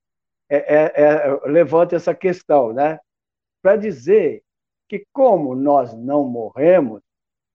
[0.57, 2.99] é, é, é, levanto essa questão, né?
[3.61, 4.43] Para dizer
[4.89, 7.01] que como nós não morremos,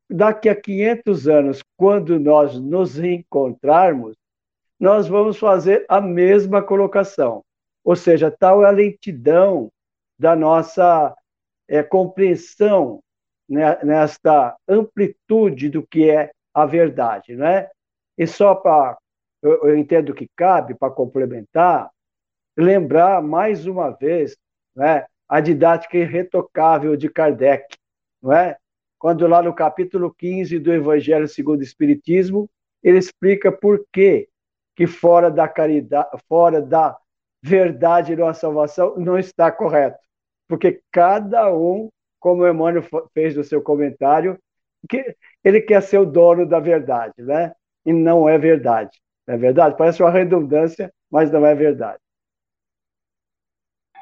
[0.09, 4.17] daqui a 500 anos, quando nós nos encontrarmos,
[4.81, 7.43] nós vamos fazer a mesma colocação.
[7.85, 9.71] Ou seja, tal é a lentidão
[10.19, 11.15] da nossa
[11.69, 13.01] é, compreensão
[13.49, 17.69] né, nesta amplitude do que é a verdade, né?
[18.17, 18.97] E só para
[19.43, 21.91] eu, eu, entendo que cabe para complementar,
[22.57, 24.37] lembrar mais uma vez,
[24.75, 27.77] né, a didática irretocável de Kardec,
[28.23, 28.57] não é?
[28.99, 32.49] Quando lá no capítulo 15 do Evangelho segundo o Espiritismo,
[32.83, 34.29] ele explica por que
[34.75, 36.97] que fora da caridade, fora da
[37.43, 39.99] verdade da salvação não está correto.
[40.49, 41.89] Porque cada um
[42.19, 42.83] como o Emmanuel
[43.15, 44.39] fez no seu comentário,
[44.89, 47.55] que ele quer ser o dono da verdade, né?
[47.85, 49.01] E não é verdade.
[49.27, 49.77] Não é verdade?
[49.77, 52.01] Parece uma redundância, mas não é verdade.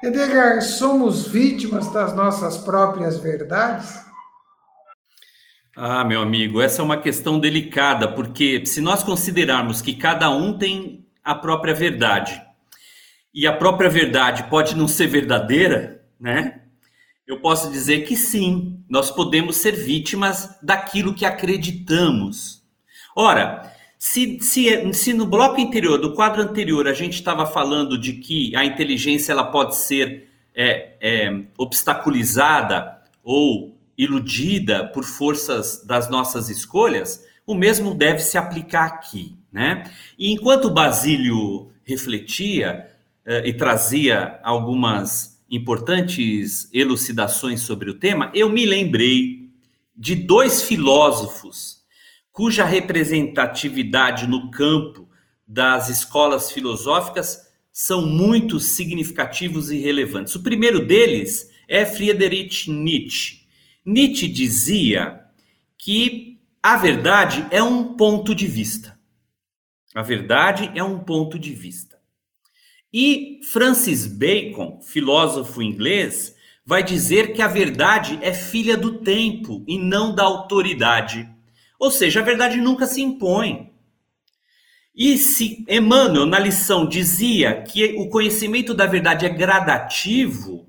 [0.05, 4.05] Edgar, somos vítimas das nossas próprias verdades?
[5.75, 10.59] Ah, meu amigo, essa é uma questão delicada, porque se nós considerarmos que cada um
[10.59, 12.39] tem a própria verdade,
[13.33, 16.61] e a própria verdade pode não ser verdadeira, né?
[17.27, 22.63] Eu posso dizer que sim, nós podemos ser vítimas daquilo que acreditamos.
[23.17, 23.74] Ora,
[24.07, 28.55] Se, se, se no bloco anterior, do quadro anterior, a gente estava falando de que
[28.55, 37.25] a inteligência ela pode ser é, é, obstaculizada ou iludida por forças das nossas escolhas,
[37.47, 39.39] o mesmo deve se aplicar aqui.
[39.51, 39.91] Né?
[40.19, 42.91] E enquanto Basílio refletia
[43.25, 49.49] eh, e trazia algumas importantes elucidações sobre o tema, eu me lembrei
[49.97, 51.84] de dois filósofos
[52.35, 55.09] cuja representatividade no campo
[55.47, 60.35] das escolas filosóficas são muito significativos e relevantes.
[60.35, 63.47] O primeiro deles é Friedrich Nietzsche.
[63.87, 65.20] Nietzsche dizia
[65.78, 68.99] que a verdade é um ponto de vista.
[69.95, 72.01] A verdade é um ponto de vista.
[72.93, 76.35] E Francis Bacon, filósofo inglês,
[76.66, 81.32] vai dizer que a verdade é filha do tempo e não da autoridade.
[81.85, 83.70] Ou seja, a verdade nunca se impõe.
[84.97, 90.66] E se Emmanuel, na lição, dizia que o conhecimento da verdade é gradativo,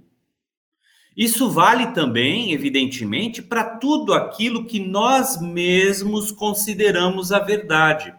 [1.15, 8.13] isso vale também, evidentemente, para tudo aquilo que nós mesmos consideramos a verdade.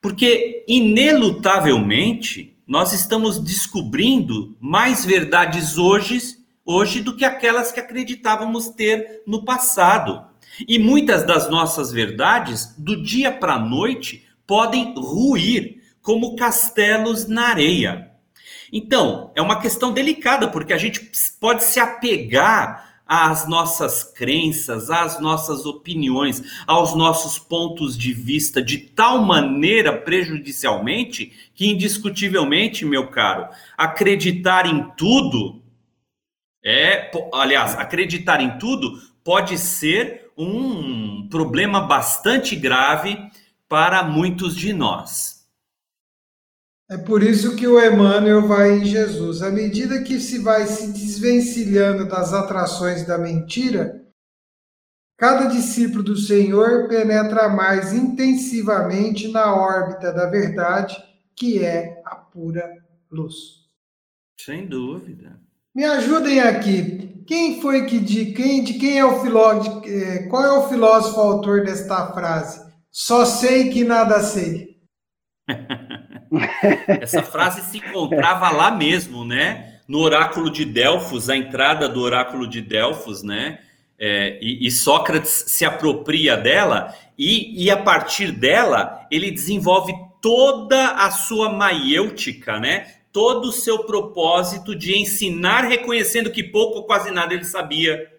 [0.00, 6.18] Porque, inelutavelmente, nós estamos descobrindo mais verdades hoje,
[6.64, 10.34] hoje do que aquelas que acreditávamos ter no passado.
[10.66, 17.48] E muitas das nossas verdades, do dia para a noite, podem ruir como castelos na
[17.48, 18.10] areia.
[18.72, 25.20] Então, é uma questão delicada, porque a gente pode se apegar às nossas crenças, às
[25.20, 33.48] nossas opiniões, aos nossos pontos de vista de tal maneira prejudicialmente que, indiscutivelmente, meu caro,
[33.76, 35.62] acreditar em tudo
[36.68, 43.16] é, aliás, acreditar em tudo pode ser um problema bastante grave
[43.68, 45.36] para muitos de nós.
[46.88, 49.42] É por isso que o Emmanuel vai em Jesus.
[49.42, 54.06] À medida que se vai se desvencilhando das atrações da mentira,
[55.16, 60.96] cada discípulo do Senhor penetra mais intensivamente na órbita da verdade,
[61.34, 62.72] que é a pura
[63.10, 63.66] luz.
[64.38, 65.40] Sem dúvida.
[65.76, 67.22] Me ajudem aqui.
[67.26, 69.82] Quem foi que de quem de quem é o filósofo?
[69.86, 72.64] Eh, qual é o filósofo autor desta frase?
[72.90, 74.78] Só sei que nada sei.
[76.88, 79.80] Essa frase se encontrava lá mesmo, né?
[79.86, 83.58] No oráculo de Delfos, a entrada do oráculo de Delfos, né?
[83.98, 90.92] É, e, e, Sócrates se apropria dela e, e, a partir dela ele desenvolve toda
[90.92, 92.95] a sua maiêutica, né?
[93.16, 98.14] Todo o seu propósito de ensinar, reconhecendo que pouco ou quase nada ele sabia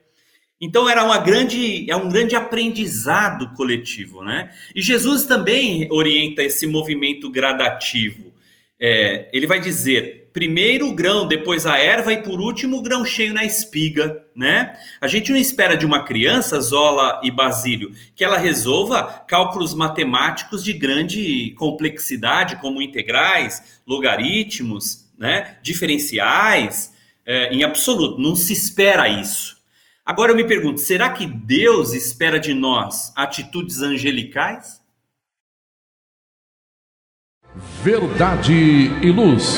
[0.60, 4.52] então era uma grande, é um grande aprendizado coletivo, né?
[4.76, 8.34] E Jesus também orienta esse movimento gradativo.
[8.80, 13.04] É, ele vai dizer primeiro o grão, depois a erva e por último o grão
[13.04, 14.78] cheio na espiga, né?
[15.02, 20.64] A gente não espera de uma criança, Zola e Basílio, que ela resolva cálculos matemáticos
[20.64, 25.58] de grande complexidade, como integrais, logaritmos, né?
[25.64, 26.94] Diferenciais,
[27.26, 28.22] é, em absoluto.
[28.22, 29.58] Não se espera isso.
[30.06, 34.80] Agora eu me pergunto, será que Deus espera de nós atitudes angelicais?
[37.84, 38.54] Verdade
[39.02, 39.58] e luz.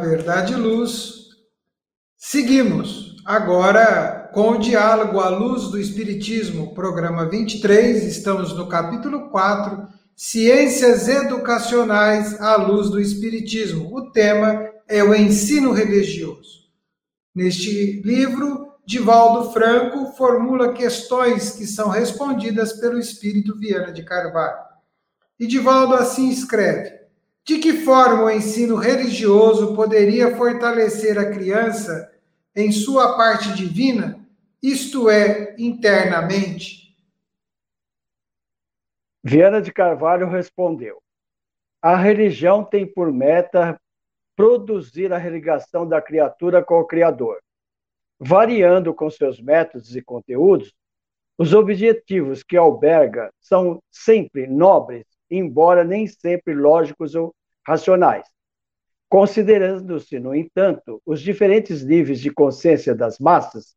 [0.00, 1.28] Verdade e Luz,
[2.16, 9.86] seguimos agora com o diálogo à luz do Espiritismo, programa 23, estamos no capítulo 4,
[10.16, 13.94] Ciências Educacionais à Luz do Espiritismo.
[13.94, 16.60] O tema é o ensino religioso.
[17.34, 24.64] Neste livro, Divaldo Franco formula questões que são respondidas pelo Espírito Viana de Carvalho.
[25.38, 26.99] E Divaldo assim escreve:
[27.46, 32.12] De que forma o ensino religioso poderia fortalecer a criança
[32.54, 34.26] em sua parte divina,
[34.62, 36.94] isto é, internamente?
[39.22, 41.02] Viana de Carvalho respondeu:
[41.82, 43.80] A religião tem por meta
[44.36, 47.40] produzir a religação da criatura com o Criador,
[48.18, 50.72] variando com seus métodos e conteúdos.
[51.38, 57.34] Os objetivos que alberga são sempre nobres embora nem sempre lógicos ou
[57.66, 58.26] racionais.
[59.08, 63.74] Considerando-se, no entanto, os diferentes níveis de consciência das massas,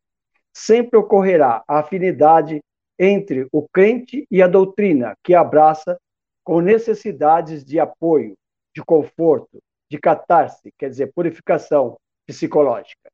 [0.54, 2.62] sempre ocorrerá a afinidade
[2.98, 6.00] entre o crente e a doutrina que abraça
[6.44, 8.38] com necessidades de apoio,
[8.76, 13.12] de conforto, de catarse, quer dizer, purificação psicológica.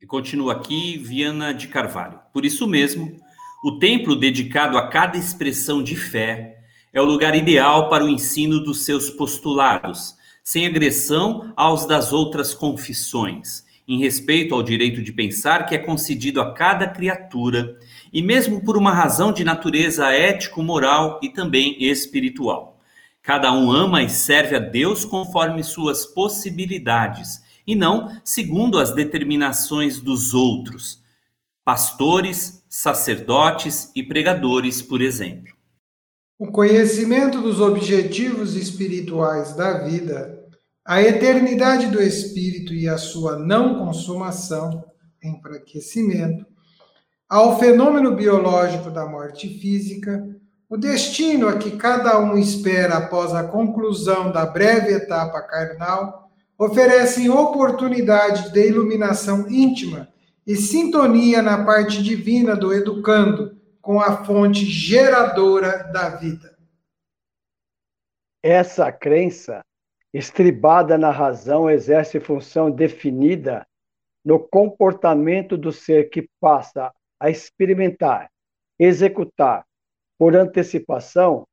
[0.00, 2.20] E continua aqui Viana de Carvalho.
[2.32, 3.20] Por isso mesmo,
[3.62, 6.56] o templo dedicado a cada expressão de fé
[6.92, 12.54] é o lugar ideal para o ensino dos seus postulados, sem agressão aos das outras
[12.54, 17.78] confissões, em respeito ao direito de pensar que é concedido a cada criatura,
[18.10, 22.80] e mesmo por uma razão de natureza ético-moral e também espiritual.
[23.22, 30.00] Cada um ama e serve a Deus conforme suas possibilidades, e não segundo as determinações
[30.00, 31.00] dos outros.
[31.70, 35.54] Pastores, sacerdotes e pregadores, por exemplo.
[36.36, 40.36] O conhecimento dos objetivos espirituais da vida,
[40.84, 44.84] a eternidade do espírito e a sua não consumação,
[45.22, 46.44] enfraquecimento,
[47.28, 50.26] ao fenômeno biológico da morte física,
[50.68, 57.30] o destino a que cada um espera após a conclusão da breve etapa carnal, oferecem
[57.30, 60.08] oportunidade de iluminação íntima
[60.50, 66.58] e sintonia na parte divina do educando com a fonte geradora da vida.
[68.42, 69.64] Essa crença,
[70.12, 73.64] estribada na razão, exerce função definida
[74.24, 78.28] no comportamento do ser que passa a experimentar,
[78.76, 79.64] executar,
[80.18, 81.46] por antecipação,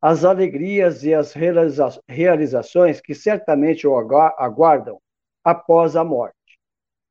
[0.00, 1.34] as alegrias e as
[2.08, 5.00] realizações que certamente o aguardam
[5.42, 6.43] após a morte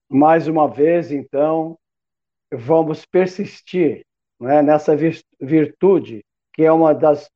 [0.09, 1.77] Mais uma vez, então,
[2.51, 4.05] vamos persistir
[4.39, 4.95] né, nessa
[5.41, 7.27] virtude que é uma das,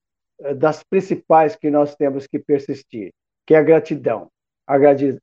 [0.57, 3.11] das principais que nós temos que persistir,
[3.45, 4.29] que é a gratidão.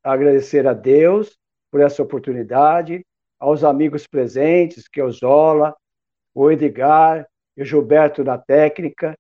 [0.03, 1.37] Agradecer a Deus
[1.75, 3.05] por essa oportunidade,
[3.37, 5.75] aos amigos presentes, que é o Zola,
[6.33, 9.19] o Edgar e o Gilberto na técnica,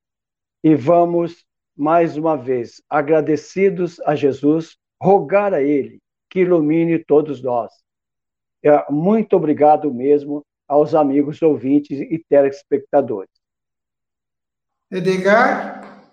[0.63, 1.45] e vamos,
[1.77, 5.99] mais uma vez, agradecidos a Jesus, rogar a Ele
[6.31, 7.73] que ilumine todos nós.
[8.63, 13.35] É, muito obrigado mesmo aos amigos ouvintes e telespectadores.
[14.93, 16.05] Edgar?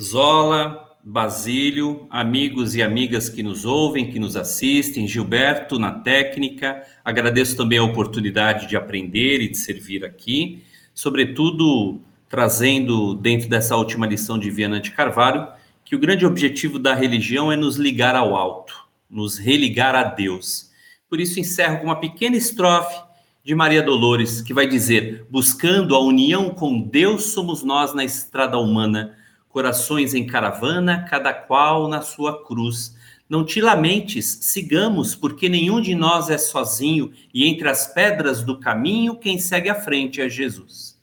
[0.00, 6.82] Zola, Basílio, amigos e amigas que nos ouvem, que nos assistem, Gilberto na técnica.
[7.02, 11.98] Agradeço também a oportunidade de aprender e de servir aqui, sobretudo
[12.28, 15.48] trazendo dentro dessa última lição de Viana de Carvalho
[15.82, 18.74] que o grande objetivo da religião é nos ligar ao alto,
[19.08, 20.70] nos religar a Deus.
[21.08, 23.02] Por isso encerro com uma pequena estrofe
[23.42, 28.58] de Maria Dolores, que vai dizer: Buscando a união com Deus, somos nós na estrada
[28.58, 29.16] humana,
[29.48, 32.96] corações em caravana, cada qual na sua cruz.
[33.28, 38.58] Não te lamentes, sigamos, porque nenhum de nós é sozinho, e entre as pedras do
[38.58, 40.98] caminho, quem segue à frente é Jesus.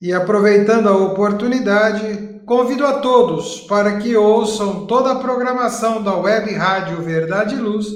[0.00, 6.52] E aproveitando a oportunidade, convido a todos para que ouçam toda a programação da Web
[6.54, 7.86] Rádio Verdade e Luz